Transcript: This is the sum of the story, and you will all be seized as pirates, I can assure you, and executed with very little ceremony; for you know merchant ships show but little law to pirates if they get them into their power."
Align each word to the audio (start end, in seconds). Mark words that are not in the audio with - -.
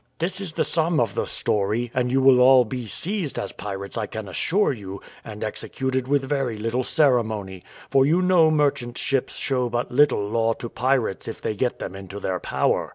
This 0.17 0.41
is 0.41 0.53
the 0.53 0.63
sum 0.65 0.99
of 0.99 1.13
the 1.13 1.27
story, 1.27 1.91
and 1.93 2.11
you 2.11 2.23
will 2.23 2.39
all 2.41 2.65
be 2.65 2.87
seized 2.87 3.37
as 3.37 3.51
pirates, 3.51 3.99
I 3.99 4.07
can 4.07 4.27
assure 4.27 4.73
you, 4.73 4.99
and 5.23 5.43
executed 5.43 6.07
with 6.07 6.23
very 6.23 6.57
little 6.57 6.83
ceremony; 6.83 7.61
for 7.91 8.03
you 8.03 8.19
know 8.19 8.49
merchant 8.49 8.97
ships 8.97 9.37
show 9.37 9.69
but 9.69 9.91
little 9.91 10.27
law 10.27 10.53
to 10.53 10.69
pirates 10.69 11.27
if 11.27 11.39
they 11.39 11.53
get 11.53 11.77
them 11.77 11.95
into 11.95 12.19
their 12.19 12.39
power." 12.39 12.89